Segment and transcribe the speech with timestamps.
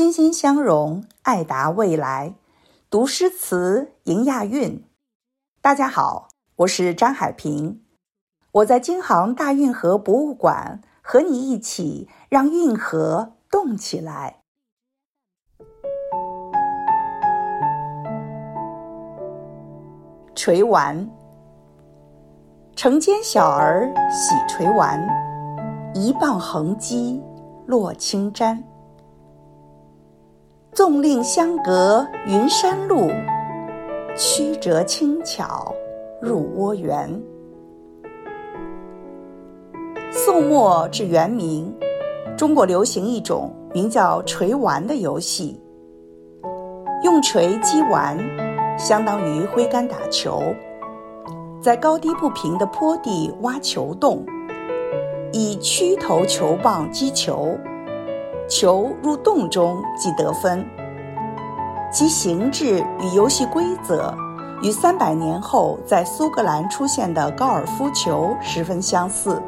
[0.00, 2.32] 心心相融，爱达未来。
[2.88, 4.82] 读诗词，迎亚运。
[5.60, 7.82] 大家好，我是张海平，
[8.50, 14.38] 我在京杭大运河博物馆和你一起让运河动起来。
[20.34, 21.10] 垂丸，
[22.74, 25.06] 城间小儿喜垂丸，
[25.94, 27.22] 一棒横击
[27.66, 28.62] 落青毡。
[30.72, 33.10] 纵令相隔云山路，
[34.16, 35.74] 曲折轻巧
[36.22, 37.20] 入窝园。
[40.12, 41.74] 宋末至元明，
[42.36, 45.60] 中国流行一种名叫锤丸的游戏。
[47.02, 48.16] 用锤击丸，
[48.78, 50.40] 相当于挥杆打球，
[51.60, 54.24] 在高低不平的坡地挖球洞，
[55.32, 57.58] 以曲头球棒击球。
[58.50, 60.66] 球入洞中即得分。
[61.92, 64.14] 其形制与游戏规则
[64.60, 69.40] 与三百年后在苏格兰出现的高尔夫球十分相似，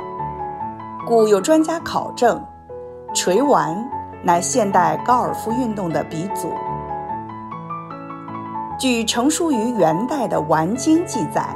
[1.07, 2.43] 故有专家考证，
[3.13, 3.77] 锤丸
[4.23, 6.53] 乃现代高尔夫运动的鼻祖。
[8.79, 11.47] 据成书于元代的《玩经》记载，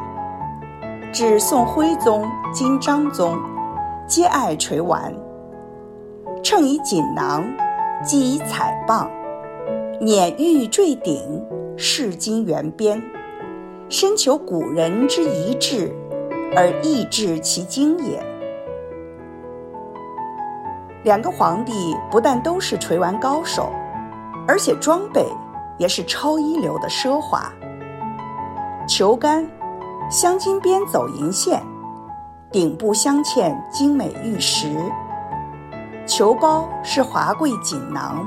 [1.12, 3.36] 至宋徽宗、金章宗，
[4.06, 5.12] 皆爱锤丸。
[6.48, 7.44] 乘以锦囊，
[8.04, 9.10] 击以彩棒，
[10.00, 11.44] 碾玉坠顶，
[11.76, 13.02] 饰金圆边，
[13.88, 15.92] 深求古人之遗志，
[16.54, 18.24] 而益至其精也。
[21.02, 23.72] 两个皇帝不但都是锤丸高手，
[24.46, 25.26] 而且装备
[25.78, 27.52] 也是超一流的奢华。
[28.86, 29.44] 球杆
[30.08, 31.60] 镶金边走银线，
[32.52, 34.68] 顶部镶嵌精美玉石。
[36.06, 38.24] 球包是华贵锦囊，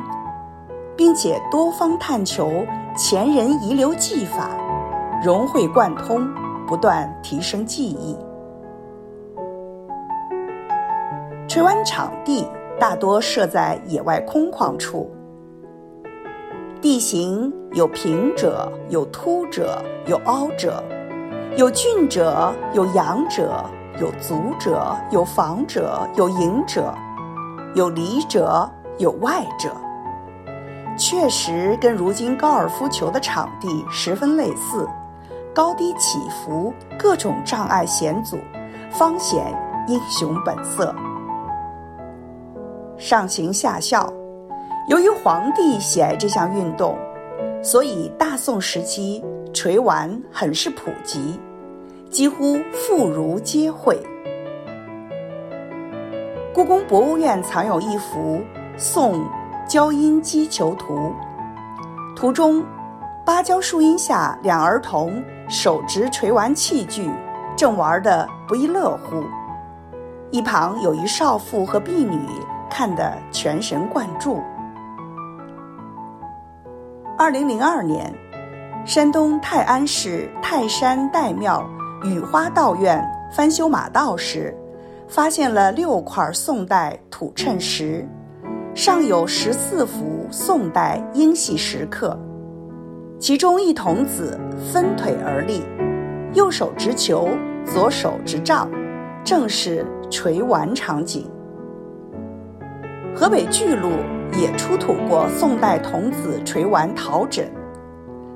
[0.98, 4.50] 并且多方探求前人遗留技法，
[5.24, 6.28] 融会贯通，
[6.68, 8.18] 不断提升技艺。
[11.48, 12.46] 锤弯场地
[12.78, 15.10] 大多设在野外空旷处，
[16.82, 20.84] 地形有平者，有凸者，有凹者，
[21.56, 23.64] 有峻者，有仰者，
[24.02, 26.94] 有足者，有防者，有迎者。
[27.76, 29.70] 有里者，有外者，
[30.98, 34.88] 确实跟如今高尔夫球的场地十分类似，
[35.54, 38.40] 高低起伏，各种障碍险阻，
[38.90, 39.56] 方显
[39.88, 40.94] 英雄本色。
[42.98, 44.12] 上行下效，
[44.90, 46.98] 由于皇帝喜爱这项运动，
[47.62, 51.40] 所以大宋时期锤丸很是普及，
[52.10, 53.96] 几乎妇孺皆会。
[56.60, 58.42] 故宫博物院藏有一幅
[58.78, 59.26] 《宋
[59.66, 60.94] 交音击球图》，
[62.18, 62.62] 图中
[63.26, 67.10] 芭蕉树荫下，两儿童手执锤丸器具，
[67.56, 69.24] 正玩得不亦乐乎。
[70.32, 72.20] 一旁有一少妇和婢女
[72.70, 74.44] 看得全神贯注。
[77.18, 78.14] 二零零二年，
[78.84, 81.66] 山东泰安市泰山岱庙
[82.04, 84.54] 雨花道院翻修马道时。
[85.10, 88.08] 发现了六块宋代土衬石，
[88.76, 92.18] 上有十四幅宋代英系石刻，
[93.18, 94.40] 其中一童子
[94.72, 95.64] 分腿而立，
[96.34, 97.28] 右手执球，
[97.66, 98.70] 左手执杖，
[99.24, 101.28] 正是锤丸场景。
[103.16, 103.90] 河北巨鹿
[104.40, 107.52] 也出土过宋代童子锤丸陶枕，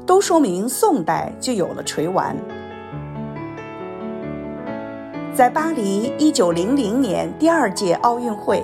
[0.07, 2.35] 都说明宋代就有了锤丸。
[5.35, 8.63] 在巴黎一九零零年第二届奥运会、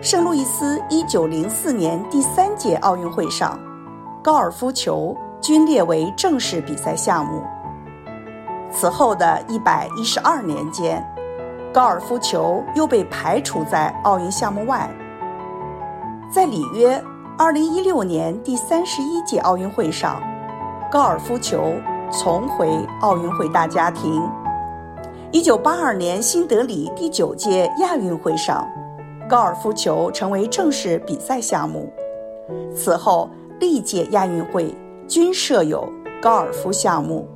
[0.00, 3.58] 圣路易斯一九零四年第三届奥运会上，
[4.22, 7.42] 高尔夫球均列为正式比赛项目。
[8.70, 11.04] 此后的一百一十二年间，
[11.72, 14.88] 高尔夫球又被排除在奥运项目外。
[16.30, 17.02] 在里约
[17.36, 20.22] 二零一六年第三十一届奥运会上，
[20.92, 21.74] 高尔夫球
[22.12, 22.70] 重回
[23.00, 24.22] 奥运会大家庭。
[25.34, 28.70] 一九八二年新德里第九届亚运会上，
[29.28, 31.92] 高尔夫球成为正式比赛项目。
[32.72, 33.28] 此后
[33.58, 34.72] 历届亚运会
[35.08, 35.92] 均设有
[36.22, 37.26] 高尔夫项目。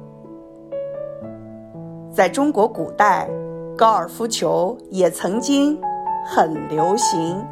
[2.12, 3.28] 在中国古代，
[3.76, 5.76] 高尔夫球也曾经
[6.24, 7.44] 很流行。